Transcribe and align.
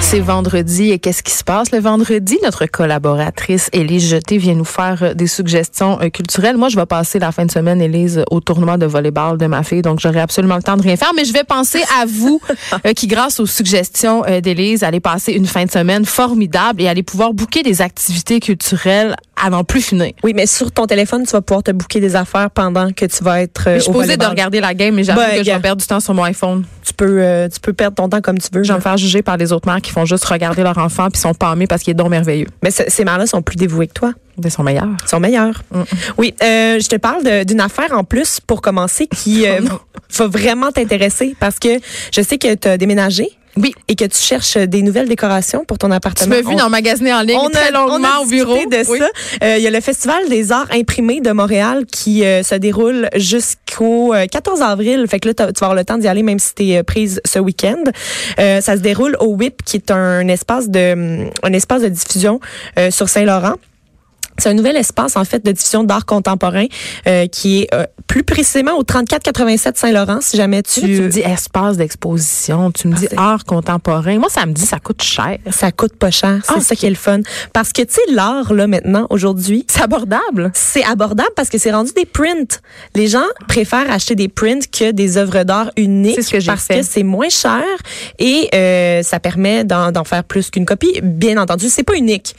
C'est 0.00 0.20
vendredi 0.20 0.90
et 0.90 0.98
qu'est-ce 0.98 1.22
qui 1.22 1.32
se 1.32 1.44
passe 1.44 1.70
le 1.70 1.80
vendredi? 1.80 2.38
Notre 2.42 2.64
collaboratrice 2.66 3.68
Élise 3.72 4.08
Jeté 4.08 4.38
vient 4.38 4.54
nous 4.54 4.64
faire 4.64 5.02
euh, 5.02 5.14
des 5.14 5.26
suggestions 5.26 6.00
euh, 6.00 6.08
culturelles. 6.08 6.56
Moi, 6.56 6.68
je 6.70 6.76
vais 6.76 6.86
passer 6.86 7.18
la 7.18 7.30
fin 7.30 7.44
de 7.44 7.50
semaine, 7.50 7.82
Élise, 7.82 8.24
au 8.30 8.40
tournoi 8.40 8.78
de 8.78 8.86
volleyball 8.86 9.36
de 9.36 9.46
ma 9.46 9.62
fille, 9.62 9.82
donc 9.82 10.00
j'aurai 10.00 10.20
absolument 10.20 10.56
le 10.56 10.62
temps 10.62 10.76
de 10.76 10.82
rien 10.82 10.96
faire. 10.96 11.12
Mais 11.14 11.26
je 11.26 11.32
vais 11.32 11.44
penser 11.44 11.82
à 12.00 12.06
vous 12.06 12.40
euh, 12.86 12.92
qui, 12.94 13.06
grâce 13.06 13.38
aux 13.38 13.46
suggestions 13.46 14.22
d'Élise, 14.42 14.82
allez 14.82 15.00
passer 15.00 15.32
une 15.32 15.46
fin 15.46 15.64
de 15.64 15.70
semaine 15.70 16.06
formidable 16.06 16.80
et 16.80 16.88
allez 16.88 17.02
pouvoir 17.02 17.34
booker 17.34 17.62
des 17.62 17.82
activités 17.82 18.40
culturelles 18.40 19.14
n'en 19.50 19.64
plus 19.64 19.80
finir. 19.82 20.12
Oui, 20.22 20.32
mais 20.34 20.46
sur 20.46 20.70
ton 20.72 20.86
téléphone, 20.86 21.24
tu 21.24 21.32
vas 21.32 21.40
pouvoir 21.40 21.62
te 21.62 21.70
booker 21.70 22.00
des 22.00 22.16
affaires 22.16 22.50
pendant 22.50 22.92
que 22.92 23.04
tu 23.06 23.22
vas 23.24 23.42
être. 23.42 23.68
euh, 23.68 23.74
Je 23.76 23.80
suis 23.84 23.92
posée 23.92 24.16
de 24.16 24.24
regarder 24.26 24.60
la 24.60 24.74
game, 24.74 24.94
mais 24.94 25.04
j'avoue 25.04 25.20
Ben, 25.20 25.38
que 25.38 25.44
je 25.44 25.50
vais 25.50 25.60
perdre 25.60 25.80
du 25.80 25.86
temps 25.86 26.00
sur 26.00 26.14
mon 26.14 26.24
iPhone. 26.24 26.64
Tu 26.84 26.92
peux, 26.94 27.20
euh, 27.22 27.48
tu 27.48 27.60
peux 27.60 27.72
perdre 27.72 27.94
ton 27.96 28.08
temps 28.08 28.20
comme 28.20 28.38
tu 28.38 28.48
veux. 28.52 28.62
Je 28.62 28.72
vais 28.72 28.78
me 28.78 28.82
faire 28.82 28.96
juger 28.96 29.22
par 29.22 29.36
les 29.36 29.52
autres 29.52 29.68
mères 29.68 29.80
qui 29.82 29.90
font 29.90 30.04
juste 30.04 30.24
regarder 30.24 30.62
leur 30.62 30.78
enfant 30.78 31.08
puis 31.10 31.20
sont 31.20 31.34
pâmés 31.34 31.66
parce 31.66 31.82
qu'il 31.82 31.90
est 31.92 31.94
donc 31.94 32.10
merveilleux. 32.10 32.46
Mais 32.62 32.70
ce- 32.70 32.82
ces 32.88 33.04
mères-là 33.04 33.26
sont 33.26 33.42
plus 33.42 33.56
dévouées 33.56 33.86
que 33.88 33.92
toi. 33.94 34.12
Ils 34.42 34.50
sont 34.52 34.62
meilleurs. 34.62 34.86
Ils 35.04 35.08
sont 35.08 35.18
meilleurs. 35.20 35.62
Oui, 36.16 36.32
euh, 36.42 36.78
je 36.80 36.86
te 36.88 36.94
parle 36.96 37.24
de- 37.24 37.42
d'une 37.44 37.60
affaire 37.60 37.92
en 37.92 38.04
plus 38.04 38.38
pour 38.40 38.62
commencer 38.62 39.08
qui 39.08 39.46
euh, 39.48 39.60
va 40.18 40.26
vraiment 40.28 40.70
t'intéresser 40.70 41.34
parce 41.40 41.58
que 41.58 41.68
je 42.14 42.22
sais 42.22 42.38
que 42.38 42.54
tu 42.54 42.68
as 42.68 42.78
déménagé. 42.78 43.30
Oui. 43.60 43.74
Et 43.88 43.94
que 43.94 44.04
tu 44.04 44.18
cherches 44.18 44.56
des 44.56 44.82
nouvelles 44.82 45.08
décorations 45.08 45.64
pour 45.64 45.78
ton 45.78 45.88
Tu 45.88 45.94
appartement? 45.94 46.34
m'as 46.36 46.42
vu 46.42 46.54
dans 46.56 46.68
magasiner 46.70 47.12
en 47.12 47.20
ligne 47.22 47.36
on 47.40 47.48
très 47.50 47.68
a, 47.68 47.70
longuement 47.72 47.96
on 48.16 48.20
a 48.20 48.22
au 48.22 48.26
bureau. 48.26 48.56
de 48.56 48.90
Oui. 48.90 48.98
ça. 48.98 49.08
Euh, 49.42 49.56
Il 49.58 49.62
y 49.62 49.66
a 49.66 49.70
le 49.70 49.80
Festival 49.80 50.28
des 50.28 50.52
arts 50.52 50.68
imprimés 50.72 51.20
de 51.20 51.30
Montréal 51.32 51.84
qui 51.86 52.24
euh, 52.24 52.42
se 52.42 52.54
déroule 52.54 53.08
jusqu'au 53.16 54.14
euh, 54.14 54.26
14 54.26 54.62
avril. 54.62 55.04
Fait 55.08 55.20
que 55.20 55.28
là, 55.28 55.34
tu 55.34 55.42
vas 55.42 55.50
avoir 55.66 55.74
le 55.74 55.84
temps 55.84 55.98
d'y 55.98 56.08
aller 56.08 56.22
même 56.22 56.38
si 56.38 56.54
tu 56.54 56.68
es 56.70 56.82
prise 56.82 57.20
ce 57.24 57.38
week-end. 57.38 57.82
Euh, 58.38 58.60
ça 58.60 58.76
se 58.76 58.80
déroule 58.80 59.16
au 59.20 59.34
WIP 59.34 59.62
qui 59.64 59.76
est 59.76 59.90
un 59.90 60.26
espace 60.28 60.68
de, 60.68 60.92
hum, 60.92 61.30
un 61.42 61.52
espace 61.52 61.82
de 61.82 61.88
diffusion 61.88 62.40
euh, 62.78 62.90
sur 62.90 63.08
Saint-Laurent. 63.08 63.54
C'est 64.38 64.48
un 64.48 64.54
nouvel 64.54 64.76
espace 64.76 65.16
en 65.16 65.24
fait 65.24 65.44
de 65.44 65.52
diffusion 65.52 65.84
d'art 65.84 66.06
contemporain 66.06 66.66
euh, 67.06 67.26
qui 67.26 67.62
est 67.62 67.74
euh, 67.74 67.84
plus 68.06 68.22
précisément 68.24 68.72
au 68.78 68.82
3487 68.84 69.76
Saint-Laurent 69.76 70.20
si 70.20 70.36
jamais 70.36 70.62
tu, 70.62 70.80
Tu, 70.80 70.86
tu 70.86 71.02
me 71.02 71.08
dis 71.08 71.20
espace 71.20 71.76
d'exposition, 71.76 72.70
tu 72.70 72.88
me 72.88 72.94
dis 72.96 73.08
art 73.16 73.44
contemporain. 73.44 74.18
Moi, 74.18 74.28
ça 74.30 74.46
me 74.46 74.52
dit 74.52 74.62
ça 74.64 74.78
coûte 74.78 75.02
cher. 75.02 75.38
ça 75.50 75.72
coûte 75.72 75.96
pas 75.96 76.10
cher, 76.10 76.38
c'est 76.44 76.54
Ah, 76.56 76.60
ça 76.60 76.74
qui 76.76 76.86
est 76.86 76.90
le 76.90 76.96
fun 76.96 77.20
parce 77.52 77.72
que 77.72 77.82
tu 77.82 77.94
sais 77.94 78.12
l'art 78.12 78.52
là 78.54 78.66
maintenant 78.66 79.06
aujourd'hui 79.10 79.66
C'est 79.68 79.82
abordable. 79.82 80.50
c'est 80.54 80.84
abordable 80.84 81.30
parce 81.36 81.48
que 81.48 81.58
c'est 81.58 81.72
rendu 81.72 81.92
des 81.92 82.06
prints. 82.06 82.60
Les 82.94 83.08
gens 83.08 83.26
préfèrent 83.48 83.90
acheter 83.90 84.14
des 84.14 84.28
prints 84.28 84.66
que 84.70 84.90
des 84.92 85.16
œuvres 85.16 85.42
d'art 85.44 85.70
uniques 85.76 86.22
ce 86.22 86.30
que 86.30 86.44
parce 86.46 86.64
fait. 86.64 86.80
que 86.80 86.86
c'est 86.86 87.02
moins 87.02 87.28
cher 87.28 87.62
et 88.18 88.48
euh, 88.54 89.02
ça 89.02 89.20
permet 89.20 89.64
d'en 89.64 90.04
faire 90.04 90.24
plus 90.24 90.50
qu'une 90.50 90.64
copie. 90.66 91.00
Bien 91.02 91.36
entendu, 91.38 91.68
c'est 91.68 91.82
pas 91.82 91.96
unique. 91.96 92.34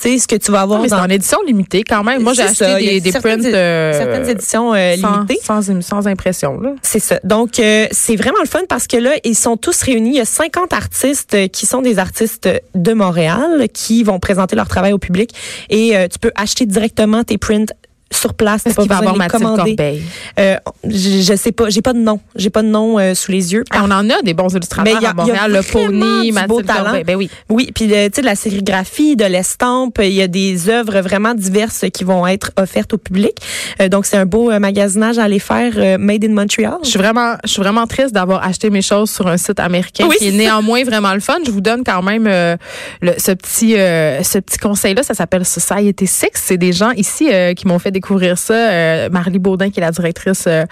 Tu 0.00 0.10
sais 0.10 0.18
ce 0.18 0.26
que 0.28 0.36
tu 0.36 0.50
vas 0.50 0.62
avoir 0.62 0.80
Mais 0.80 0.88
c'est 0.88 0.96
dans 0.96 1.02
en 1.04 1.08
édition 1.44 1.54
limitée 1.54 1.84
quand 1.84 2.04
même. 2.04 2.22
Moi, 2.22 2.32
j'ai 2.32 2.42
acheté 2.42 2.64
ça, 2.64 2.78
des, 2.78 3.00
des 3.00 3.12
certaines 3.12 3.40
prints 3.40 3.54
euh, 3.54 3.92
certaines 3.92 4.28
éditions 4.28 4.74
euh, 4.74 4.96
sans, 4.96 5.16
limitées. 5.16 5.38
sans, 5.42 5.82
sans 5.82 6.06
impression. 6.06 6.60
C'est 6.82 6.98
ça. 6.98 7.20
Donc, 7.24 7.58
euh, 7.58 7.86
c'est 7.90 8.16
vraiment 8.16 8.40
le 8.40 8.48
fun 8.48 8.60
parce 8.68 8.86
que 8.86 8.96
là, 8.96 9.12
ils 9.24 9.34
sont 9.36 9.56
tous 9.56 9.82
réunis. 9.82 10.10
Il 10.10 10.16
y 10.16 10.20
a 10.20 10.24
50 10.24 10.72
artistes 10.72 11.50
qui 11.50 11.66
sont 11.66 11.82
des 11.82 11.98
artistes 11.98 12.48
de 12.74 12.92
Montréal 12.92 13.68
qui 13.72 14.02
vont 14.02 14.18
présenter 14.18 14.56
leur 14.56 14.68
travail 14.68 14.92
au 14.92 14.98
public. 14.98 15.30
Et 15.70 15.94
tu 16.10 16.18
peux 16.18 16.32
acheter 16.34 16.66
directement 16.66 17.24
tes 17.24 17.38
prints 17.38 17.66
sur 18.14 18.34
place. 18.34 18.66
Est-ce 18.66 18.76
qu'il 18.76 18.88
va 18.88 18.98
avoir 18.98 19.16
Mathilde 19.16 19.42
commander. 19.42 19.76
Corbeil? 19.76 20.02
Euh, 20.38 20.56
je, 20.84 21.20
je 21.22 21.34
sais 21.36 21.52
pas. 21.52 21.68
J'ai 21.70 21.82
pas 21.82 21.92
de 21.92 21.98
nom. 21.98 22.20
J'ai 22.36 22.50
pas 22.50 22.62
de 22.62 22.68
nom 22.68 22.98
euh, 22.98 23.14
sous 23.14 23.32
les 23.32 23.52
yeux. 23.52 23.64
Ah, 23.70 23.82
on 23.84 23.90
en 23.90 24.08
a 24.10 24.22
des 24.22 24.34
bons 24.34 24.48
illustrateurs 24.54 24.96
il 24.98 25.02
y 25.02 25.06
a- 25.06 25.10
à 25.10 25.14
Montréal. 25.14 25.36
il 25.48 25.52
y 25.52 25.56
a 25.56 25.60
Le 25.60 25.62
Pony, 25.66 26.22
du 26.26 26.32
beau 26.32 26.34
Mathilde 26.34 26.66
talent. 26.66 26.84
Corbeil. 26.84 27.04
Ben 27.04 27.16
oui. 27.16 27.30
Oui, 27.48 27.70
puis 27.74 27.86
le- 27.86 28.08
tu 28.08 28.16
sais 28.16 28.20
de 28.22 28.26
la 28.26 28.34
sérigraphie, 28.34 29.16
de 29.16 29.24
l'estampe, 29.24 29.98
il 30.02 30.12
y 30.12 30.22
a 30.22 30.28
des 30.28 30.68
œuvres 30.68 31.00
vraiment 31.00 31.34
diverses 31.34 31.84
qui 31.92 32.04
vont 32.04 32.26
être 32.26 32.50
offertes 32.58 32.92
au 32.94 32.98
public. 32.98 33.32
Euh, 33.80 33.88
donc 33.88 34.06
c'est 34.06 34.16
un 34.16 34.26
beau 34.26 34.50
euh, 34.50 34.58
magasinage 34.58 35.18
à 35.18 35.24
aller 35.24 35.38
faire 35.38 35.72
euh, 35.76 35.98
made 35.98 36.24
in 36.24 36.30
Montreal. 36.30 36.78
Je 36.82 36.88
suis 36.90 36.98
vraiment, 36.98 37.34
je 37.44 37.50
suis 37.50 37.62
vraiment 37.62 37.86
triste 37.86 38.12
d'avoir 38.12 38.44
acheté 38.44 38.70
mes 38.70 38.82
choses 38.82 39.10
sur 39.10 39.26
un 39.26 39.36
site 39.36 39.60
américain 39.60 40.06
Oui, 40.08 40.16
qui 40.18 40.28
est 40.28 40.32
néanmoins 40.32 40.84
vraiment 40.84 41.12
le 41.14 41.20
fun. 41.20 41.38
Je 41.46 41.50
vous 41.50 41.60
donne 41.60 41.82
quand 41.84 42.02
même 42.02 42.26
euh, 42.26 42.56
le- 43.02 43.14
ce 43.18 43.32
petit, 43.32 43.76
euh, 43.76 44.22
ce 44.22 44.38
petit 44.38 44.58
conseil-là. 44.58 45.02
Ça 45.02 45.14
s'appelle 45.14 45.44
Society 45.44 46.06
Six. 46.06 46.28
C'est 46.34 46.56
des 46.56 46.72
gens 46.72 46.90
ici 46.92 47.28
euh, 47.32 47.54
qui 47.54 47.66
m'ont 47.66 47.78
fait 47.78 47.90
découvrir 48.04 48.36
ça. 48.36 48.54
Euh, 48.54 49.08
Marlie 49.10 49.38
Baudin, 49.38 49.70
qui 49.70 49.80
est 49.80 49.82
la 49.82 49.90
directrice 49.90 50.44
euh, 50.46 50.64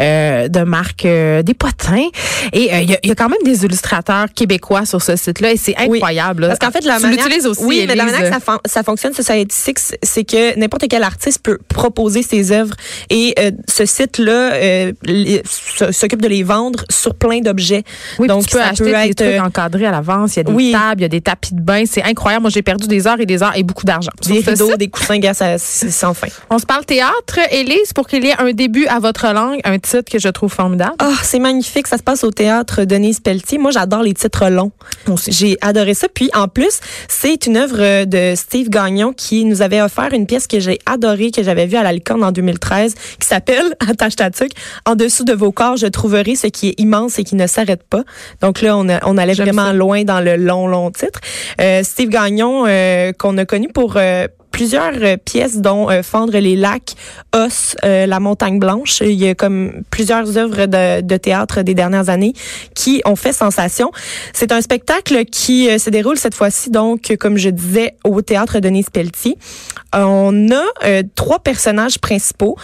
euh, 0.00 0.48
de 0.48 0.60
marque 0.62 1.04
des 1.04 1.54
potins. 1.56 2.08
Et 2.52 2.68
il 2.82 2.90
y, 2.90 2.94
a- 2.94 2.98
il 3.04 3.08
y 3.08 3.12
a 3.12 3.14
quand 3.14 3.28
même 3.28 3.38
des 3.44 3.64
illustrateurs 3.64 4.26
québécois 4.34 4.84
sur 4.84 5.00
ce 5.00 5.14
site-là 5.14 5.52
et 5.52 5.56
c'est 5.56 5.76
incroyable. 5.76 6.46
Parce 6.48 6.58
qu'en 6.58 6.70
fait, 6.72 6.84
la 6.84 6.96
tu 6.96 7.02
manière, 7.02 7.24
l'utilises 7.24 7.46
aussi. 7.46 7.62
oui, 7.64 7.84
mais 7.86 7.94
la 7.94 8.04
manière 8.04 8.20
que 8.22 8.28
ça, 8.30 8.40
fon- 8.40 8.58
ça 8.66 8.82
fonctionne, 8.82 9.12
Society 9.14 9.54
Six, 9.56 9.94
c'est 10.02 10.24
que 10.24 10.58
n'importe 10.58 10.86
quel 10.90 11.04
artiste 11.04 11.40
peut 11.42 11.58
proposer 11.68 12.22
ses 12.22 12.50
œuvres 12.50 12.74
et 13.10 13.34
ce 13.68 13.86
site-là 13.86 14.52
s'occupe 15.92 16.20
de 16.22 16.28
les 16.28 16.42
vendre 16.42 16.84
sur 16.90 17.14
plein 17.14 17.40
d'objets. 17.40 17.84
Oui, 18.18 18.26
Donc, 18.26 18.44
tu 18.46 18.50
peux 18.52 18.58
ça 18.58 18.68
acheter 18.70 18.84
peut 18.84 18.90
des 18.90 19.10
être, 19.10 19.16
trucs 19.16 19.28
euh, 19.34 19.40
encadrés 19.40 19.86
à 19.86 19.90
l'avance. 19.92 20.34
Il 20.34 20.38
y 20.38 20.40
a 20.40 20.44
des 20.44 20.52
oui. 20.52 20.72
tables, 20.72 21.00
il 21.00 21.02
y 21.02 21.04
a 21.04 21.08
des 21.08 21.20
tapis 21.20 21.54
de 21.54 21.60
bain. 21.60 21.84
C'est 21.86 22.02
incroyable. 22.02 22.42
Moi, 22.42 22.50
j'ai 22.50 22.62
perdu 22.62 22.86
des 22.88 23.06
heures 23.06 23.20
et 23.20 23.26
des 23.26 23.42
heures 23.42 23.56
et 23.56 23.62
beaucoup 23.62 23.84
d'argent. 23.84 24.10
Des 24.26 24.40
rideaux, 24.40 24.76
des 24.76 24.88
coussins, 24.88 25.18
gars, 25.18 25.34
c'est 25.34 25.58
sans 25.58 26.14
fin. 26.14 26.28
On 26.50 26.58
se 26.58 26.66
parle 26.72 26.86
théâtre, 26.86 27.38
Élise, 27.50 27.92
pour 27.92 28.06
qu'il 28.08 28.24
y 28.24 28.28
ait 28.28 28.40
un 28.40 28.52
début 28.52 28.86
à 28.86 28.98
votre 28.98 29.30
langue, 29.34 29.60
un 29.64 29.78
titre 29.78 30.10
que 30.10 30.18
je 30.18 30.30
trouve 30.30 30.50
formidable. 30.50 30.94
Ah, 31.00 31.12
c'est 31.22 31.38
magnifique. 31.38 31.86
Ça 31.86 31.98
se 31.98 32.02
passe 32.02 32.24
au 32.24 32.30
théâtre 32.30 32.84
Denise 32.84 33.20
Pelletier. 33.20 33.58
Moi, 33.58 33.72
j'adore 33.72 34.02
les 34.02 34.14
titres 34.14 34.48
longs. 34.48 34.72
J'ai 35.28 35.58
adoré 35.60 35.92
ça. 35.92 36.06
Puis, 36.08 36.30
en 36.34 36.48
plus, 36.48 36.80
c'est 37.08 37.44
une 37.44 37.58
œuvre 37.58 38.04
de 38.06 38.34
Steve 38.36 38.70
Gagnon 38.70 39.12
qui 39.12 39.44
nous 39.44 39.60
avait 39.60 39.82
offert 39.82 40.14
une 40.14 40.26
pièce 40.26 40.46
que 40.46 40.60
j'ai 40.60 40.78
adorée, 40.86 41.30
que 41.30 41.42
j'avais 41.42 41.66
vue 41.66 41.76
à 41.76 41.82
la 41.82 41.92
Licorne 41.92 42.24
en 42.24 42.32
2013, 42.32 42.94
qui 43.20 43.26
s'appelle, 43.26 43.74
attache 43.86 44.16
ta 44.16 44.30
tuque, 44.30 44.52
En 44.86 44.94
dessous 44.94 45.24
de 45.24 45.34
vos 45.34 45.52
corps, 45.52 45.76
je 45.76 45.88
trouverai 45.88 46.36
ce 46.36 46.46
qui 46.46 46.68
est 46.68 46.80
immense 46.80 47.18
et 47.18 47.24
qui 47.24 47.34
ne 47.36 47.46
s'arrête 47.48 47.82
pas. 47.82 48.02
Donc 48.40 48.62
là, 48.62 48.78
on, 48.78 48.88
a- 48.88 49.00
on 49.06 49.18
allait 49.18 49.34
vraiment 49.34 49.66
ça. 49.66 49.72
loin 49.74 50.04
dans 50.04 50.20
le 50.20 50.36
long, 50.36 50.66
long 50.66 50.90
titre. 50.90 51.20
Euh, 51.60 51.82
Steve 51.82 52.08
Gagnon, 52.08 52.64
euh, 52.66 53.12
qu'on 53.12 53.36
a 53.36 53.44
connu 53.44 53.68
pour... 53.68 53.98
euh, 53.98 54.26
plusieurs 54.52 54.92
euh, 55.02 55.16
pièces 55.16 55.56
dont 55.56 55.90
euh, 55.90 56.02
Fendre 56.02 56.38
les 56.38 56.54
lacs, 56.54 56.94
Os, 57.34 57.74
euh, 57.84 58.06
La 58.06 58.20
montagne 58.20 58.58
blanche. 58.58 59.00
Il 59.00 59.14
y 59.14 59.28
a 59.28 59.34
comme 59.34 59.82
plusieurs 59.90 60.36
œuvres 60.36 60.66
de, 60.66 61.00
de 61.00 61.16
théâtre 61.16 61.62
des 61.62 61.74
dernières 61.74 62.08
années 62.08 62.34
qui 62.74 63.02
ont 63.04 63.16
fait 63.16 63.32
sensation. 63.32 63.90
C'est 64.32 64.52
un 64.52 64.60
spectacle 64.60 65.24
qui 65.24 65.68
se 65.78 65.90
déroule 65.90 66.18
cette 66.18 66.34
fois-ci 66.34 66.70
donc 66.70 67.16
comme 67.18 67.36
je 67.36 67.48
disais 67.48 67.94
au 68.04 68.20
théâtre 68.22 68.60
Denise 68.60 68.90
Pelletier. 68.90 69.36
On 69.92 70.50
a 70.50 71.02
trois 71.14 71.38
personnages 71.38 71.98
principaux. 71.98 72.56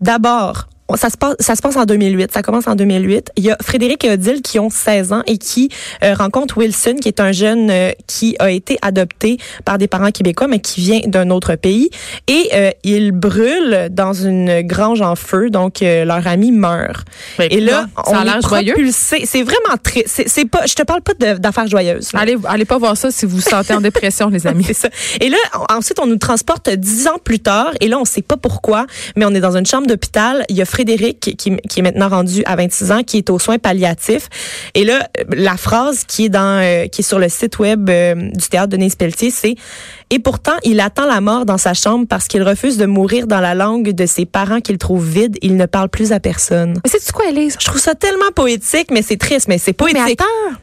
D'abord, 0.00 0.68
ça 0.94 1.10
se, 1.10 1.16
passe, 1.16 1.34
ça 1.40 1.56
se 1.56 1.62
passe 1.62 1.76
en 1.76 1.84
2008. 1.84 2.32
Ça 2.32 2.42
commence 2.42 2.68
en 2.68 2.76
2008. 2.76 3.32
Il 3.36 3.44
y 3.44 3.50
a 3.50 3.56
Frédéric 3.60 4.04
et 4.04 4.10
Odile 4.12 4.42
qui 4.42 4.58
ont 4.60 4.70
16 4.70 5.12
ans 5.12 5.22
et 5.26 5.38
qui 5.38 5.68
euh, 6.04 6.14
rencontrent 6.14 6.58
Wilson, 6.58 6.96
qui 7.00 7.08
est 7.08 7.20
un 7.20 7.32
jeune 7.32 7.70
euh, 7.70 7.90
qui 8.06 8.36
a 8.38 8.50
été 8.50 8.78
adopté 8.82 9.38
par 9.64 9.78
des 9.78 9.88
parents 9.88 10.10
québécois, 10.10 10.46
mais 10.46 10.60
qui 10.60 10.80
vient 10.80 11.00
d'un 11.06 11.30
autre 11.30 11.56
pays. 11.56 11.90
Et 12.28 12.50
euh, 12.54 12.70
ils 12.84 13.12
brûlent 13.12 13.88
dans 13.90 14.12
une 14.12 14.62
grange 14.62 15.00
en 15.00 15.16
feu. 15.16 15.50
Donc, 15.50 15.82
euh, 15.82 16.04
leur 16.04 16.26
ami 16.26 16.52
meurt. 16.52 17.06
Et 17.40 17.60
là, 17.60 17.86
ça 18.04 18.18
a 18.18 18.20
on 18.20 18.24
l'air 18.24 18.36
est 18.36 18.48
joyeux. 18.48 18.72
propulsé. 18.74 19.22
C'est 19.24 19.42
vraiment 19.42 19.76
très... 19.82 20.04
C'est 20.06 20.48
pas... 20.48 20.66
Je 20.66 20.74
te 20.74 20.82
parle 20.82 21.02
pas 21.02 21.14
d'affaires 21.14 21.66
joyeuses. 21.66 22.12
là. 22.12 22.20
Allez, 22.20 22.36
allez 22.44 22.64
pas 22.64 22.78
voir 22.78 22.96
ça 22.96 23.10
si 23.10 23.26
vous 23.26 23.36
vous 23.36 23.42
sentez 23.42 23.74
en 23.74 23.80
dépression, 23.80 24.28
les 24.28 24.46
amis. 24.46 24.66
Ça. 24.76 24.88
Et 25.20 25.28
là, 25.28 25.38
ensuite, 25.70 25.98
on 26.00 26.06
nous 26.06 26.16
transporte 26.16 26.68
dix 26.68 27.06
ans 27.08 27.18
plus 27.22 27.40
tard. 27.40 27.70
Et 27.80 27.88
là, 27.88 27.98
on 27.98 28.04
sait 28.04 28.22
pas 28.22 28.36
pourquoi, 28.36 28.86
mais 29.16 29.24
on 29.24 29.34
est 29.34 29.40
dans 29.40 29.56
une 29.56 29.66
chambre 29.66 29.86
d'hôpital. 29.86 30.44
Il 30.48 30.56
y 30.56 30.62
a 30.62 30.66
Frédéric, 30.76 31.20
qui, 31.38 31.56
qui 31.56 31.80
est 31.80 31.82
maintenant 31.82 32.10
rendu 32.10 32.42
à 32.44 32.54
26 32.54 32.92
ans, 32.92 33.02
qui 33.02 33.16
est 33.16 33.30
aux 33.30 33.38
soins 33.38 33.58
palliatifs. 33.58 34.28
Et 34.74 34.84
là, 34.84 35.08
la 35.30 35.56
phrase 35.56 36.04
qui 36.04 36.26
est 36.26 36.28
dans, 36.28 36.62
euh, 36.62 36.86
qui 36.88 37.00
est 37.00 37.04
sur 37.04 37.18
le 37.18 37.30
site 37.30 37.58
web 37.58 37.88
euh, 37.88 38.14
du 38.14 38.48
théâtre 38.50 38.68
Denise 38.68 38.94
Pelletier, 38.94 39.30
c'est 39.30 39.54
et 40.10 40.18
pourtant, 40.18 40.52
il 40.64 40.80
attend 40.80 41.06
la 41.06 41.22
mort 41.22 41.46
dans 41.46 41.56
sa 41.56 41.72
chambre 41.72 42.04
parce 42.06 42.28
qu'il 42.28 42.42
refuse 42.42 42.76
de 42.76 42.84
mourir 42.84 43.26
dans 43.26 43.40
la 43.40 43.54
langue 43.54 43.92
de 43.92 44.06
ses 44.06 44.26
parents 44.26 44.60
qu'il 44.60 44.76
trouve 44.76 45.04
vide. 45.08 45.38
Il 45.40 45.56
ne 45.56 45.64
parle 45.64 45.88
plus 45.88 46.12
à 46.12 46.20
personne. 46.20 46.74
Mais 46.84 46.90
c'est 46.90 47.10
quoi, 47.10 47.28
Elise? 47.30 47.56
Je 47.58 47.64
trouve 47.64 47.80
ça 47.80 47.94
tellement 47.94 48.30
poétique, 48.34 48.90
mais 48.90 49.00
c'est 49.00 49.16
triste, 49.16 49.48
mais 49.48 49.58
c'est 49.58 49.72
poétique. 49.72 50.02
Mais 50.04 50.12
attends. 50.12 50.60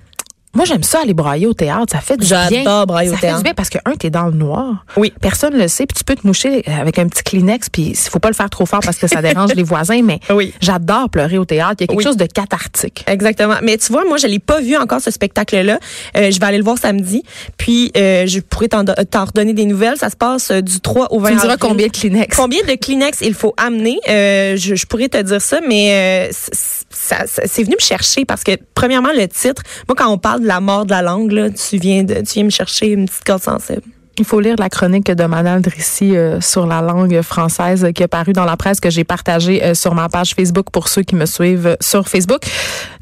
Moi, 0.55 0.65
j'aime 0.65 0.83
ça 0.83 0.99
aller 1.01 1.15
brailler 1.15 1.47
au 1.47 1.53
théâtre. 1.53 1.87
Ça 1.91 1.99
fait 1.99 2.15
du 2.15 2.27
bien. 2.27 2.47
J'adore 2.49 2.85
brailler 2.85 3.09
au 3.09 3.13
Ça 3.15 3.19
théâtre. 3.21 3.37
fait 3.37 3.39
du 3.39 3.43
bien 3.45 3.53
parce 3.55 3.69
que, 3.69 3.79
un, 3.85 3.93
t'es 3.95 4.11
dans 4.11 4.27
le 4.27 4.33
noir. 4.33 4.85
Oui. 4.97 5.11
Personne 5.19 5.57
le 5.57 5.67
sait. 5.67 5.87
Puis 5.87 5.95
tu 5.97 6.03
peux 6.03 6.15
te 6.15 6.27
moucher 6.27 6.63
avec 6.67 6.99
un 6.99 7.07
petit 7.07 7.23
Kleenex. 7.23 7.69
Puis 7.69 7.81
il 7.89 7.95
faut 7.95 8.19
pas 8.19 8.27
le 8.29 8.35
faire 8.35 8.49
trop 8.51 8.67
fort 8.67 8.81
parce 8.83 8.97
que 8.97 9.07
ça 9.07 9.21
dérange 9.23 9.51
les 9.55 9.63
voisins. 9.63 10.01
Mais 10.03 10.19
Oui. 10.29 10.53
j'adore 10.61 11.09
pleurer 11.09 11.39
au 11.39 11.45
théâtre. 11.45 11.77
Il 11.79 11.83
y 11.83 11.85
a 11.85 11.87
quelque 11.87 11.97
Oui. 11.97 12.03
chose 12.03 12.17
de 12.17 12.25
cathartique. 12.27 13.03
Exactement. 13.07 13.55
Mais 13.63 13.77
tu 13.77 13.91
vois, 13.91 14.03
moi, 14.05 14.17
je 14.17 14.27
l'ai 14.27 14.37
pas 14.37 14.61
vu 14.61 14.77
encore 14.77 15.01
ce 15.01 15.09
spectacle-là. 15.09 15.79
Euh, 16.17 16.29
je 16.29 16.39
vais 16.39 16.45
aller 16.45 16.59
le 16.59 16.63
voir 16.63 16.77
samedi. 16.77 17.23
Puis, 17.57 17.91
euh, 17.97 18.27
je 18.27 18.39
pourrais 18.39 18.67
t'en 18.67 18.85
t'en 18.85 19.25
redonner 19.25 19.53
des 19.53 19.65
nouvelles. 19.65 19.97
Ça 19.97 20.11
se 20.11 20.15
passe 20.15 20.51
euh, 20.51 20.61
du 20.61 20.79
3 20.81 21.07
au 21.13 21.19
20 21.19 21.29
Tu 21.29 21.33
me 21.35 21.39
diras 21.41 21.53
avril. 21.53 21.67
combien 21.69 21.87
de 21.87 21.91
Kleenex? 21.91 22.37
Combien 22.37 22.61
de 22.61 22.73
Kleenex 22.75 23.17
il 23.21 23.33
faut 23.33 23.55
amener? 23.57 23.99
Euh, 24.07 24.55
je, 24.55 24.75
je 24.75 24.85
pourrais 24.85 25.09
te 25.09 25.17
dire 25.19 25.41
ça, 25.41 25.61
mais 25.67 26.27
euh, 26.29 26.31
ça- 26.31 27.25
ça- 27.25 27.41
c'est 27.47 27.63
venu 27.63 27.75
me 27.75 27.83
chercher 27.83 28.23
parce 28.25 28.43
que, 28.43 28.51
premièrement, 28.75 29.09
le 29.17 29.27
titre, 29.27 29.63
moi, 29.87 29.95
quand 29.97 30.09
on 30.09 30.19
parle 30.19 30.42
de 30.43 30.47
la 30.47 30.59
mort 30.59 30.85
de 30.85 30.91
la 30.91 31.01
langue, 31.01 31.31
là, 31.31 31.49
tu, 31.49 31.77
viens 31.77 32.03
de, 32.03 32.15
tu 32.15 32.33
viens 32.35 32.43
me 32.43 32.49
chercher 32.49 32.87
une 32.87 33.07
petite 33.07 33.23
corde 33.23 33.41
sensible. 33.41 33.81
Il 34.19 34.25
faut 34.25 34.39
lire 34.39 34.55
la 34.59 34.69
chronique 34.69 35.09
de 35.09 35.23
Manal 35.25 35.61
Drissi 35.63 36.15
euh, 36.15 36.39
sur 36.39 36.67
la 36.67 36.81
langue 36.81 37.19
française 37.23 37.83
euh, 37.83 37.91
qui 37.91 38.03
est 38.03 38.07
parue 38.07 38.31
dans 38.31 38.45
la 38.45 38.55
presse 38.57 38.79
que 38.79 38.91
j'ai 38.91 39.03
partagée 39.03 39.63
euh, 39.63 39.73
sur 39.73 39.95
ma 39.95 40.07
page 40.07 40.35
Facebook 40.35 40.67
pour 40.71 40.87
ceux 40.87 41.01
qui 41.01 41.15
me 41.15 41.25
suivent 41.25 41.65
euh, 41.65 41.75
sur 41.81 42.07
Facebook. 42.07 42.41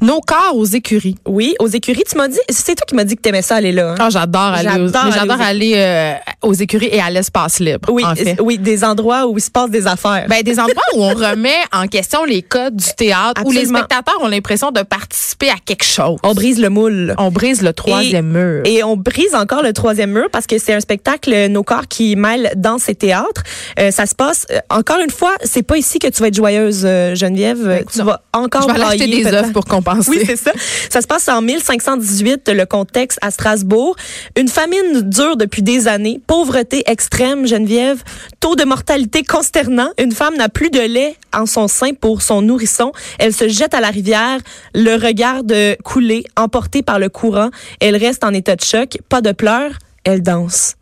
Nos 0.00 0.20
corps 0.22 0.56
aux 0.56 0.64
écuries. 0.64 1.16
Oui, 1.26 1.54
aux 1.60 1.66
écuries, 1.68 2.04
tu 2.10 2.16
m'as 2.16 2.28
dit, 2.28 2.38
c'est 2.48 2.74
toi 2.76 2.86
qui 2.88 2.94
m'as 2.94 3.04
dit 3.04 3.16
que 3.16 3.20
t'aimais 3.20 3.42
ça 3.42 3.56
aller 3.56 3.72
là. 3.72 3.90
hein? 3.90 3.94
Ah, 3.98 4.08
j'adore 4.08 4.40
aller, 4.40 4.68
aux, 4.80 4.88
J'adore 4.88 5.38
aller 5.42 5.72
aux- 5.74 5.76
aller 5.76 6.14
aux 6.40 6.54
écuries 6.54 6.88
et 6.90 7.00
à 7.02 7.10
l'espace 7.10 7.60
libre. 7.60 7.90
oui, 7.92 8.02
en 8.06 8.14
fait. 8.14 8.38
oui, 8.40 8.56
des 8.56 8.82
endroits 8.82 9.26
où 9.26 9.36
il 9.36 9.42
se 9.42 9.50
passe 9.50 9.68
des 9.68 9.86
affaires. 9.86 10.24
Ben, 10.30 10.42
des 10.42 10.58
endroits 10.58 10.82
où 10.96 11.02
on 11.04 11.12
remet 11.14 11.50
en 11.74 11.88
question 11.88 12.24
les 12.24 12.40
codes 12.40 12.76
du 12.76 12.88
théâtre, 12.96 13.42
où 13.44 13.52
les 13.52 13.66
spectateurs 13.66 14.16
ont 14.22 14.28
l'impression 14.28 14.70
de 14.70 14.80
participer 14.80 15.50
à 15.50 15.56
quelque 15.62 15.84
chose. 15.84 16.18
on 16.22 16.32
brise 16.32 16.58
le 16.58 16.70
moule. 16.70 17.14
On 17.18 17.30
brise 17.30 17.60
le 17.60 17.74
troisième 17.74 18.28
mur. 18.32 18.62
Et 18.64 18.82
on 18.82 18.96
brise 18.96 19.34
encore 19.34 19.62
le 19.62 19.74
troisième 19.74 20.12
mur 20.12 20.28
parce 20.32 20.46
que 20.46 20.56
c'est 20.56 20.72
un 20.72 20.80
spectacle 20.80 21.01
euh, 21.28 21.48
Nos 21.48 21.62
corps 21.62 21.88
qui 21.88 22.16
mêle 22.16 22.52
danse 22.56 22.88
et 22.88 22.94
théâtre. 22.94 23.42
Euh, 23.78 23.90
ça 23.90 24.06
se 24.06 24.14
passe, 24.14 24.46
euh, 24.50 24.58
encore 24.70 24.98
une 24.98 25.10
fois, 25.10 25.34
c'est 25.44 25.62
pas 25.62 25.76
ici 25.76 25.98
que 25.98 26.08
tu 26.08 26.20
vas 26.20 26.28
être 26.28 26.34
joyeuse, 26.34 26.82
euh, 26.84 27.14
Geneviève. 27.14 27.66
Euh, 27.66 27.80
tu 27.90 27.98
non. 27.98 28.04
vas 28.04 28.22
encore 28.32 28.62
Je 28.62 28.74
vais 28.74 28.80
acheter 28.80 28.96
brailler, 28.98 29.24
des 29.24 29.32
œufs 29.32 29.52
pour 29.52 29.64
compenser. 29.64 30.10
Oui, 30.10 30.22
c'est 30.24 30.36
ça. 30.36 30.52
Ça 30.90 31.00
se 31.00 31.06
passe 31.06 31.28
en 31.28 31.42
1518, 31.42 32.50
le 32.50 32.66
contexte 32.66 33.18
à 33.22 33.30
Strasbourg. 33.30 33.96
Une 34.36 34.48
famine 34.48 35.02
dure 35.02 35.36
depuis 35.36 35.62
des 35.62 35.88
années. 35.88 36.20
Pauvreté 36.26 36.82
extrême, 36.86 37.46
Geneviève. 37.46 38.02
Taux 38.40 38.56
de 38.56 38.64
mortalité 38.64 39.22
consternant. 39.22 39.90
Une 39.98 40.12
femme 40.12 40.36
n'a 40.36 40.48
plus 40.48 40.70
de 40.70 40.80
lait 40.80 41.16
en 41.32 41.46
son 41.46 41.68
sein 41.68 41.94
pour 41.94 42.22
son 42.22 42.42
nourrisson. 42.42 42.92
Elle 43.18 43.32
se 43.32 43.48
jette 43.48 43.74
à 43.74 43.80
la 43.80 43.88
rivière, 43.88 44.38
le 44.74 44.96
regarde 44.96 45.54
couler, 45.84 46.24
emportée 46.36 46.82
par 46.82 46.98
le 46.98 47.08
courant. 47.08 47.50
Elle 47.80 47.96
reste 47.96 48.24
en 48.24 48.32
état 48.32 48.56
de 48.56 48.62
choc. 48.62 48.98
Pas 49.08 49.20
de 49.20 49.32
pleurs. 49.32 49.72
Elle 50.04 50.22
danse. 50.22 50.74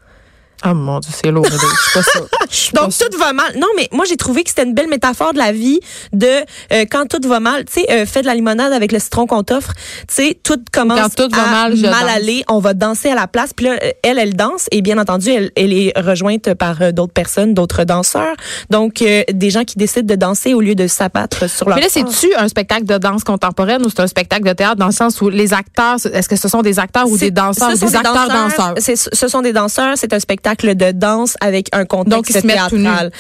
Oh 0.67 0.75
mon 0.75 0.99
Dieu, 1.01 1.11
c'est 1.15 1.31
lourd. 1.31 1.47
Je 1.47 1.57
suis 1.57 1.93
pas 1.95 2.03
sûre. 2.03 2.29
Pas 2.75 2.83
Donc 2.83 2.93
sûre. 2.93 3.09
tout 3.11 3.19
va 3.19 3.33
mal. 3.33 3.53
Non, 3.59 3.69
mais 3.77 3.89
moi 3.93 4.05
j'ai 4.09 4.17
trouvé 4.17 4.43
que 4.45 4.51
c'était 4.51 4.65
une 4.65 4.75
belle 4.75 4.89
métaphore 4.89 5.33
de 5.33 5.39
la 5.39 5.53
vie 5.53 5.81
de 6.13 6.27
euh, 6.27 6.85
quand 6.91 7.07
tout 7.09 7.27
va 7.29 7.41
mal. 7.41 7.65
Tu 7.65 7.81
sais, 7.81 7.87
euh, 7.91 8.05
fais 8.07 8.21
de 8.21 8.27
la 8.27 8.35
limonade 8.35 8.73
avec 8.73 8.93
le 8.93 8.99
citron 8.99 9.27
qu'on 9.27 9.43
t'offre. 9.43 9.73
Tu 10.07 10.15
sais, 10.15 10.39
tout 10.43 10.63
commence 10.73 11.01
Quand 11.17 11.29
tout 11.29 11.35
va 11.35 11.43
à 11.45 11.51
mal, 11.51 11.77
je 11.77 11.83
danse. 11.83 11.95
aller. 12.15 12.45
On 12.49 12.59
va 12.59 12.75
danser 12.75 13.09
à 13.11 13.15
la 13.15 13.27
place. 13.27 13.53
Puis 13.55 13.67
là, 13.67 13.73
euh, 13.83 13.91
elle, 14.03 14.19
elle 14.19 14.35
danse 14.37 14.67
et 14.71 14.83
bien 14.83 14.99
entendu, 14.99 15.31
elle, 15.31 15.51
elle 15.57 15.73
est 15.73 15.93
rejointe 15.99 16.53
par 16.55 16.83
euh, 16.83 16.93
d'autres 16.93 17.13
personnes, 17.15 17.55
d'autres 17.55 17.85
danseurs. 17.85 18.35
Donc 18.69 19.01
euh, 19.01 19.23
des 19.33 19.49
gens 19.51 19.65
qui 19.65 19.79
décident 19.79 20.07
de 20.07 20.15
danser 20.19 20.53
au 20.53 20.61
lieu 20.61 20.75
de 20.75 20.87
s'abattre 20.87 21.49
sur 21.49 21.69
leur. 21.69 21.77
Mais 21.79 21.83
là, 21.85 21.89
corps. 21.93 22.13
c'est-tu 22.13 22.35
un 22.35 22.49
spectacle 22.49 22.85
de 22.85 22.99
danse 22.99 23.25
contemporaine 23.25 23.85
ou 23.87 23.89
c'est 23.89 24.01
un 24.01 24.07
spectacle 24.07 24.45
de 24.47 24.53
théâtre 24.53 24.77
dans 24.77 24.87
le 24.87 24.93
sens 24.93 25.21
où 25.23 25.31
les 25.31 25.55
acteurs, 25.55 25.97
est-ce 26.13 26.29
que 26.29 26.37
ce 26.37 26.49
sont 26.49 26.61
des 26.63 26.79
acteurs 26.79 27.07
ou 27.09 27.17
C'est- 27.17 27.27
des 27.27 27.31
danseurs 27.31 27.75
sont 27.77 27.87
des 27.87 27.97
acteurs 27.97 28.29
danseurs? 28.29 28.75
c'est- 28.79 28.97
Ce 29.15 29.29
sont 29.29 29.41
des 29.41 29.53
danseurs. 29.55 29.95
C'est 29.97 30.13
un 30.13 30.21
spectacle 30.21 30.50
de 30.55 30.93
danse 30.93 31.37
avec 31.41 31.69
un 31.73 31.85
contexte 31.85 32.35
Donc, 32.35 32.47
théâtral. 32.47 33.11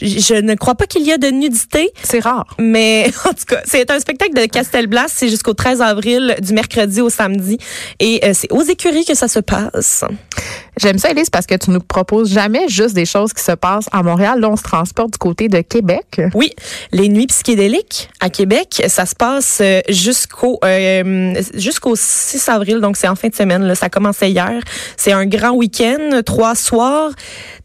Je, 0.00 0.18
je 0.18 0.34
ne 0.34 0.54
crois 0.54 0.74
pas 0.74 0.86
qu'il 0.86 1.02
y 1.02 1.12
a 1.12 1.18
de 1.18 1.28
nudité. 1.28 1.90
C'est 2.02 2.20
rare. 2.20 2.46
Mais 2.58 3.10
en 3.24 3.30
tout 3.30 3.44
cas, 3.46 3.60
c'est 3.64 3.90
un 3.90 3.98
spectacle 3.98 4.34
de 4.34 4.46
Castelblas. 4.46 5.08
C'est 5.08 5.28
jusqu'au 5.28 5.54
13 5.54 5.80
avril, 5.80 6.36
du 6.40 6.52
mercredi 6.52 7.00
au 7.00 7.10
samedi. 7.10 7.58
Et 7.98 8.20
euh, 8.24 8.32
c'est 8.34 8.50
aux 8.52 8.62
écuries 8.62 9.04
que 9.04 9.14
ça 9.14 9.28
se 9.28 9.40
passe. 9.40 10.04
J'aime 10.80 10.96
ça, 10.96 11.10
Elise, 11.10 11.28
parce 11.28 11.44
que 11.44 11.54
tu 11.56 11.70
nous 11.70 11.80
proposes 11.80 12.32
jamais 12.32 12.66
juste 12.68 12.94
des 12.94 13.04
choses 13.04 13.34
qui 13.34 13.44
se 13.44 13.52
passent 13.52 13.88
à 13.92 14.02
Montréal. 14.02 14.40
Là, 14.40 14.48
on 14.48 14.56
se 14.56 14.62
transporte 14.62 15.10
du 15.10 15.18
côté 15.18 15.48
de 15.48 15.60
Québec. 15.60 16.22
Oui, 16.34 16.52
les 16.90 17.10
nuits 17.10 17.26
psychédéliques 17.26 18.08
à 18.18 18.30
Québec, 18.30 18.82
ça 18.88 19.04
se 19.04 19.14
passe 19.14 19.58
euh, 19.60 19.80
jusqu'au 19.90 20.58
euh, 20.64 21.34
jusqu'au 21.54 21.96
6 21.96 22.48
avril, 22.48 22.80
donc 22.80 22.96
c'est 22.96 23.08
en 23.08 23.14
fin 23.14 23.28
de 23.28 23.34
semaine. 23.34 23.74
Ça 23.74 23.90
commençait 23.90 24.30
hier. 24.30 24.62
C'est 24.96 25.12
un 25.12 25.26
grand 25.26 25.50
week-end, 25.50 26.22
trois 26.24 26.54
soirs 26.54 27.10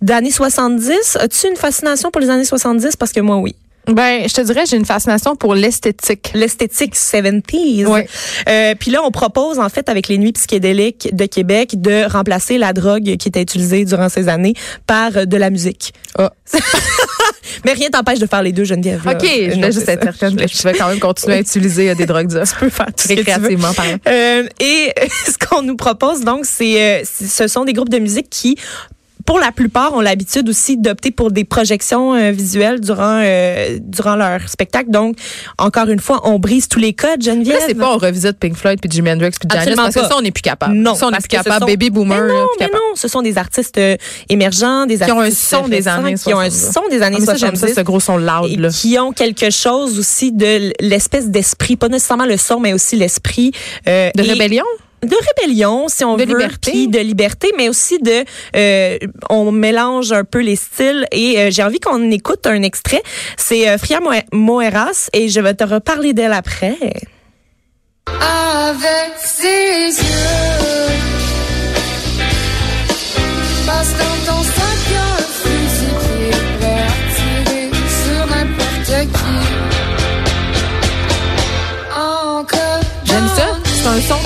d'années 0.01 0.31
70. 0.31 1.17
As-tu 1.21 1.47
une 1.47 1.55
fascination 1.55 2.11
pour 2.11 2.19
les 2.19 2.29
années 2.29 2.43
70? 2.43 2.97
Parce 2.97 3.13
que 3.13 3.21
moi, 3.21 3.37
oui. 3.37 3.55
Ben, 3.87 4.27
je 4.27 4.33
te 4.33 4.41
dirais, 4.41 4.63
j'ai 4.69 4.77
une 4.77 4.85
fascination 4.85 5.35
pour 5.35 5.55
l'esthétique. 5.55 6.31
l'esthétique 6.33 6.95
70s. 6.95 7.85
Oui. 7.87 8.01
Euh, 8.49 8.73
puis 8.79 8.91
là, 8.91 9.01
on 9.03 9.11
propose, 9.11 9.59
en 9.59 9.69
fait, 9.69 9.89
avec 9.89 10.07
les 10.07 10.17
nuits 10.17 10.31
psychédéliques 10.33 11.09
de 11.15 11.25
Québec, 11.25 11.79
de 11.81 12.09
remplacer 12.11 12.57
la 12.57 12.73
drogue 12.73 13.15
qui 13.17 13.27
était 13.27 13.41
utilisée 13.41 13.85
durant 13.85 14.09
ces 14.09 14.27
années 14.29 14.53
par 14.87 15.15
euh, 15.17 15.25
de 15.25 15.37
la 15.37 15.49
musique. 15.49 15.93
Ah. 16.17 16.31
Mais 17.65 17.73
rien 17.73 17.89
t'empêche 17.89 18.19
de 18.19 18.27
faire 18.27 18.43
les 18.43 18.51
deux, 18.51 18.63
Geneviève. 18.63 19.01
OK, 19.07 19.23
je 19.23 19.53
voulais 19.55 19.71
juste 19.71 19.87
être 19.89 20.03
certaine 20.03 20.35
que 20.35 20.47
je 20.47 20.63
vais 20.63 20.73
quand 20.73 20.87
même 20.89 20.99
continuer 20.99 21.37
à 21.37 21.39
utiliser 21.41 21.89
euh, 21.91 21.95
des 21.95 22.05
drogues 22.05 22.27
dures. 22.29 22.43
Tu 22.43 22.55
peux 22.59 22.69
faire 22.69 22.87
tout 22.87 22.93
ce 22.97 23.07
que 23.07 23.13
tu 23.13 23.15
veux. 23.15 23.31
Récréativement 23.31 23.73
parlant. 23.73 23.97
Euh, 24.07 24.43
et 24.59 24.93
ce 25.27 25.37
qu'on 25.47 25.61
nous 25.61 25.75
propose, 25.75 26.21
donc, 26.21 26.45
c'est, 26.45 26.81
euh, 26.81 27.01
c'est- 27.03 27.27
ce 27.27 27.47
sont 27.47 27.65
des 27.65 27.73
groupes 27.73 27.89
de 27.89 27.99
musique 27.99 28.29
qui 28.29 28.57
pour 29.25 29.39
la 29.39 29.51
plupart, 29.51 29.93
ont 29.93 30.01
l'habitude 30.01 30.47
aussi 30.49 30.77
d'opter 30.77 31.09
pour 31.11 31.31
des 31.31 31.43
projections 31.45 32.13
euh, 32.13 32.31
visuelles 32.31 32.79
durant 32.79 33.21
euh, 33.23 33.79
durant 33.81 34.15
leur 34.15 34.47
spectacle. 34.47 34.91
Donc, 34.91 35.17
encore 35.57 35.87
une 35.89 35.99
fois, 35.99 36.21
on 36.25 36.37
brise 36.39 36.67
tous 36.67 36.79
les 36.79 36.93
codes, 36.93 37.23
Geneviève. 37.23 37.57
Là, 37.59 37.65
c'est 37.67 37.73
pas 37.75 37.91
on 37.93 37.97
revisite 37.97 38.37
Pink 38.39 38.55
Floyd 38.55 38.79
puis 38.79 38.89
Jimi 38.91 39.09
Hendrix 39.11 39.31
puis 39.39 39.49
Janis 39.51 39.75
parce 39.75 39.95
que 39.95 39.99
pas. 40.01 40.09
ça, 40.09 40.15
on 40.17 40.21
n'est 40.21 40.31
plus 40.31 40.41
capable. 40.43 40.75
Non, 40.75 40.93
ça, 40.95 41.07
on 41.07 41.11
n'est 41.11 41.17
plus 41.17 41.23
que 41.27 41.35
capable. 41.37 41.61
sont- 41.61 41.65
Baby 41.65 41.89
boomer, 41.89 42.21
Mais 42.21 42.27
non, 42.33 42.47
mais 42.59 42.65
capable. 42.67 42.77
non, 42.89 42.95
ce 42.95 43.07
sont 43.07 43.21
des 43.21 43.37
artistes 43.37 43.77
euh, 43.77 43.95
émergents, 44.29 44.85
des 44.85 44.97
Qui 44.99 45.11
ont 45.11 45.19
un 45.19 45.23
artistes 45.25 45.41
son 45.49 45.67
des 45.67 45.87
années 45.87 46.13
qui 46.15 46.33
ont 46.33 46.39
un 46.39 46.49
70. 46.49 46.71
son 46.73 46.87
des 46.89 47.01
années 47.01 47.15
Ah, 47.17 47.21
mais 47.21 47.25
ça, 47.25 47.35
j'aime 47.35 47.55
70 47.55 47.73
ça, 47.73 47.81
ce 47.81 47.85
gros 47.85 47.99
son 47.99 48.17
loud, 48.17 48.49
et 48.51 48.57
là. 48.57 48.69
qui 48.69 48.97
ont 48.99 49.11
quelque 49.11 49.49
chose 49.49 49.97
aussi 49.97 50.31
de 50.31 50.71
l'espèce 50.79 51.29
d'esprit, 51.29 51.75
pas 51.77 51.89
nécessairement 51.89 52.25
le 52.25 52.37
son, 52.37 52.59
mais 52.59 52.73
aussi 52.73 52.95
l'esprit 52.95 53.51
euh, 53.87 54.11
De 54.15 54.23
et- 54.23 54.31
rébellion? 54.31 54.63
De 55.05 55.15
rébellion, 55.41 55.87
si 55.87 56.03
on 56.03 56.15
De 56.17 56.23
veut, 56.23 56.29
liberté. 56.37 56.71
puis 56.71 56.87
de 56.87 56.99
liberté, 56.99 57.51
mais 57.57 57.69
aussi 57.69 57.99
de, 57.99 58.23
euh, 58.55 58.97
on 59.29 59.51
mélange 59.51 60.11
un 60.11 60.23
peu 60.23 60.39
les 60.41 60.55
styles. 60.55 61.05
Et 61.11 61.39
euh, 61.39 61.49
j'ai 61.51 61.63
envie 61.63 61.79
qu'on 61.79 62.11
écoute 62.11 62.45
un 62.47 62.61
extrait. 62.63 63.01
C'est 63.37 63.69
euh, 63.69 63.77
Fria 63.77 63.99
Moe- 63.99 64.23
Moeras 64.33 65.09
et 65.13 65.29
je 65.29 65.39
vais 65.39 65.53
te 65.53 65.63
reparler 65.63 66.13
d'elle 66.13 66.33
après. 66.33 66.77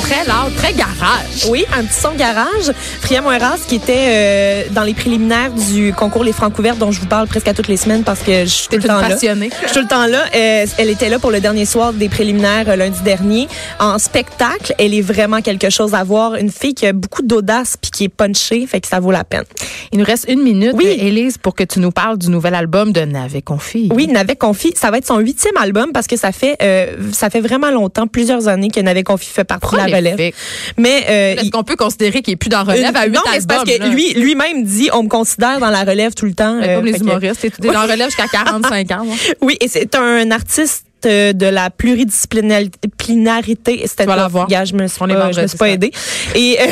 Très 0.01 0.23
loud, 0.25 0.55
très 0.55 0.73
garage. 0.73 1.45
Oui, 1.49 1.65
un 1.75 1.83
petit 1.83 1.99
son 1.99 2.13
garage. 2.13 2.71
Fria 3.01 3.21
Moeras 3.21 3.59
qui 3.67 3.75
était 3.75 3.93
euh, 3.97 4.63
dans 4.71 4.83
les 4.83 4.93
préliminaires 4.93 5.51
du 5.51 5.93
concours 5.93 6.23
Les 6.23 6.31
Francs 6.33 6.57
ouverts 6.57 6.75
dont 6.75 6.91
je 6.91 6.99
vous 6.99 7.05
parle 7.05 7.27
presque 7.27 7.47
à 7.47 7.53
toutes 7.53 7.67
les 7.67 7.77
semaines 7.77 8.03
parce 8.03 8.21
que 8.21 8.41
je 8.41 8.49
suis 8.49 8.67
tout 8.67 8.77
le 8.77 8.83
temps 8.83 8.99
là. 8.99 9.09
passionnée. 9.09 9.49
Je 9.61 9.67
suis 9.67 9.75
tout 9.75 9.83
le 9.83 9.87
temps 9.87 10.05
là. 10.07 10.23
Euh, 10.35 10.65
elle 10.77 10.89
était 10.89 11.09
là 11.09 11.19
pour 11.19 11.31
le 11.31 11.39
dernier 11.39 11.65
soir 11.65 11.93
des 11.93 12.09
préliminaires 12.09 12.69
euh, 12.69 12.75
lundi 12.75 13.01
dernier. 13.03 13.47
En 13.79 13.99
spectacle, 13.99 14.73
elle 14.77 14.93
est 14.93 15.01
vraiment 15.01 15.41
quelque 15.41 15.69
chose 15.69 15.93
à 15.93 16.03
voir. 16.03 16.35
Une 16.35 16.51
fille 16.51 16.73
qui 16.73 16.87
a 16.87 16.93
beaucoup 16.93 17.21
d'audace 17.21 17.75
puis 17.79 17.91
qui 17.91 18.03
est 18.05 18.09
punchée, 18.09 18.65
fait 18.65 18.81
que 18.81 18.87
ça 18.87 18.99
vaut 18.99 19.11
la 19.11 19.23
peine. 19.23 19.43
Il 19.91 19.99
nous 19.99 20.05
reste 20.05 20.25
une 20.29 20.41
minute, 20.41 20.73
Oui. 20.75 20.87
Élise, 20.99 21.37
pour 21.37 21.55
que 21.55 21.63
tu 21.63 21.79
nous 21.79 21.91
parles 21.91 22.17
du 22.17 22.29
nouvel 22.29 22.55
album 22.55 22.91
de 22.91 23.01
Navet 23.01 23.41
Confi. 23.41 23.89
Oui, 23.93 24.07
Navet 24.07 24.35
Confi, 24.35 24.73
ça 24.75 24.91
va 24.91 24.97
être 24.97 25.07
son 25.07 25.19
huitième 25.19 25.57
album 25.57 25.91
parce 25.93 26.07
que 26.07 26.17
ça 26.17 26.31
fait 26.31 26.57
euh, 26.61 26.95
ça 27.11 27.29
fait 27.29 27.41
vraiment 27.41 27.71
longtemps, 27.71 28.07
plusieurs 28.07 28.47
années 28.47 28.69
que 28.69 28.79
Navet 28.79 29.03
Confi 29.03 29.29
fait 29.29 29.43
partie 29.43 29.59
partie 29.59 29.75
de 29.75 29.88
la 29.88 29.88
relève. 29.95 30.33
Mais 30.77 31.05
euh, 31.09 31.41
Est-ce 31.41 31.51
qu'on 31.51 31.63
peut 31.63 31.75
considérer 31.75 32.21
qu'il 32.21 32.33
est 32.33 32.37
plus 32.37 32.49
dans 32.49 32.63
relève 32.63 32.95
à 32.95 33.01
euh, 33.03 33.07
8 33.07 33.11
non, 33.11 33.21
mais 33.31 33.39
c'est 33.39 33.47
parce 33.47 33.63
que 33.63 33.77
là? 33.79 33.87
lui, 33.89 34.13
lui-même 34.13 34.63
dit, 34.63 34.89
on 34.93 35.03
me 35.03 35.09
considère 35.09 35.59
dans 35.59 35.69
la 35.69 35.83
relève 35.83 36.13
tout 36.13 36.25
le 36.25 36.33
temps. 36.33 36.55
Mais 36.59 36.69
euh, 36.69 36.75
comme 36.77 36.85
les 36.85 36.93
que- 36.93 36.99
humoristes, 37.01 37.41
t'es 37.41 37.49
t'es 37.49 37.71
dans 37.71 37.81
relève 37.83 38.05
jusqu'à 38.07 38.27
45 38.27 38.91
ans. 38.91 39.03
moi. 39.05 39.15
Oui, 39.41 39.57
et 39.61 39.67
c'est 39.67 39.95
un 39.95 40.31
artiste 40.31 40.85
de 41.07 41.45
la 41.45 41.69
pluridisciplinarité. 41.69 43.81
C'était 43.87 44.03
Tu 44.03 44.07
vas 44.09 44.15
pas- 44.15 44.21
la 44.21 44.27
voir. 44.27 44.47
Gars, 44.47 44.65
je 44.65 44.73
me 44.73 44.87
suis 44.87 44.99
pas, 44.99 45.07
je 45.07 45.13
me 45.13 45.19
vendredi 45.19 45.47
suis 45.49 45.57
pas 45.57 45.69
aidée. 45.69 45.91
Et 46.35 46.57
euh, 46.59 46.65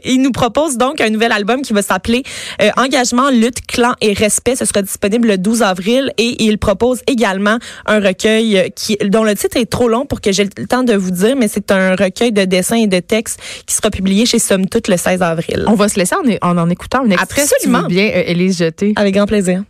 il 0.04 0.22
nous 0.22 0.32
propose 0.32 0.76
donc 0.76 1.00
un 1.00 1.10
nouvel 1.10 1.32
album 1.32 1.62
qui 1.62 1.72
va 1.72 1.82
s'appeler 1.82 2.22
euh, 2.62 2.70
Engagement, 2.76 3.30
lutte, 3.30 3.66
clan 3.66 3.92
et 4.00 4.12
respect. 4.12 4.56
Ce 4.56 4.64
sera 4.64 4.82
disponible 4.82 5.28
le 5.28 5.38
12 5.38 5.62
avril 5.62 6.12
et 6.18 6.44
il 6.44 6.58
propose 6.58 7.00
également 7.06 7.58
un 7.86 8.00
recueil 8.00 8.58
euh, 8.58 8.68
qui 8.74 8.96
dont 9.04 9.24
le 9.24 9.34
titre 9.34 9.56
est 9.56 9.70
trop 9.70 9.88
long 9.88 10.06
pour 10.06 10.20
que 10.20 10.32
j'ai 10.32 10.44
le 10.44 10.66
temps 10.66 10.84
de 10.84 10.94
vous 10.94 11.10
dire, 11.10 11.36
mais 11.36 11.48
c'est 11.48 11.70
un 11.70 11.94
recueil 11.96 12.32
de 12.32 12.44
dessins 12.44 12.76
et 12.76 12.86
de 12.86 13.00
textes 13.00 13.40
qui 13.66 13.74
sera 13.74 13.90
publié 13.90 14.26
chez 14.26 14.38
Somme 14.38 14.66
Toute 14.66 14.88
le 14.88 14.96
16 14.96 15.22
avril. 15.22 15.64
On 15.66 15.74
va 15.74 15.88
se 15.88 15.96
laisser 15.98 16.14
en 16.14 16.18
en, 16.42 16.58
en 16.58 16.70
écoutant 16.70 17.02
un 17.04 17.10
extrait, 17.10 17.42
si 17.42 17.48
tu 17.48 17.54
Absolument. 17.54 17.82
veux 17.82 17.88
bien, 17.88 18.04
euh, 18.14 18.22
Élise 18.26 18.58
Jeté. 18.58 18.92
Avec 18.96 19.14
grand 19.14 19.26
plaisir. 19.26 19.62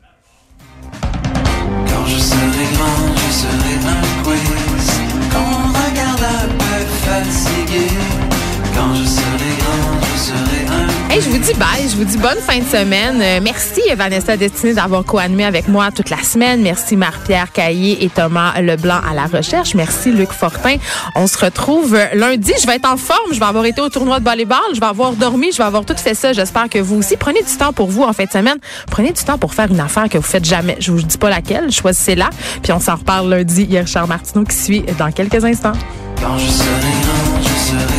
Quand 0.93 2.07
je 2.07 2.19
serai 2.19 2.58
Je 11.21 11.31
vous 11.31 11.39
dis 11.39 11.55
bye, 11.55 11.89
je 11.91 11.97
vous 11.97 12.05
dis 12.05 12.17
bonne 12.17 12.39
fin 12.39 12.61
de 12.61 12.65
semaine. 12.65 13.21
Euh, 13.21 13.41
merci 13.43 13.81
Vanessa 13.97 14.37
Destinée 14.37 14.75
d'avoir 14.75 15.05
co-animé 15.05 15.45
avec 15.45 15.67
moi 15.67 15.91
toute 15.91 16.11
la 16.11 16.23
semaine. 16.23 16.63
Merci 16.63 16.97
Marie-Pierre 16.97 17.51
Caillé 17.51 18.05
et 18.05 18.09
Thomas 18.09 18.61
Leblanc 18.61 19.01
à 19.09 19.15
la 19.15 19.25
recherche. 19.25 19.75
Merci 19.75 20.13
Luc 20.13 20.31
Fortin. 20.31 20.77
On 21.17 21.27
se 21.27 21.37
retrouve 21.37 21.99
lundi. 22.15 22.53
Je 22.61 22.69
vais 22.69 22.77
être 22.77 22.89
en 22.89 22.97
forme. 22.97 23.33
Je 23.33 23.41
vais 23.41 23.47
avoir 23.47 23.65
été 23.65 23.81
au 23.81 23.89
tournoi 23.89 24.21
de 24.21 24.25
volleyball. 24.25 24.61
Je 24.75 24.79
vais 24.79 24.87
avoir 24.87 25.13
dormi. 25.15 25.51
Je 25.51 25.59
vais 25.59 25.65
avoir 25.65 25.85
tout 25.85 25.97
fait 25.97 26.15
ça. 26.15 26.33
J'espère 26.33 26.69
que 26.69 26.79
vous 26.79 26.99
aussi. 26.99 27.17
Prenez 27.17 27.43
du 27.43 27.57
temps 27.57 27.73
pour 27.73 27.89
vous 27.89 28.05
en 28.05 28.13
fin 28.13 28.25
de 28.25 28.31
semaine. 28.31 28.59
Prenez 28.89 29.11
du 29.11 29.25
temps 29.25 29.39
pour 29.39 29.55
faire 29.55 29.73
une 29.73 29.81
affaire 29.81 30.09
que 30.09 30.19
vous 30.19 30.25
faites 30.25 30.45
jamais. 30.45 30.77
Je 30.79 30.93
vous 30.93 31.03
dis 31.03 31.19
pas 31.19 31.31
laquelle. 31.31 31.73
Choisissez-la. 31.73 32.31
Puis 32.63 32.71
on 32.71 32.79
s'en 32.79 32.95
reparle 32.95 33.29
lundi. 33.29 33.65
Il 33.65 33.73
y 33.73 33.79
a 33.79 33.81
Richard 33.81 34.07
Martineau 34.07 34.45
qui 34.45 34.57
suit 34.57 34.85
dans 34.97 35.11
quelques 35.11 35.45
instants. 35.45 35.73
Quand 36.21 36.39
je 36.39 36.47
serai 36.47 36.69
je 37.43 37.49
serai 37.49 37.98